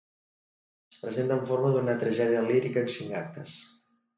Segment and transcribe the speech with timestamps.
[0.95, 3.57] Es presenta en forma d'una tragèdia lírica en cinc actes.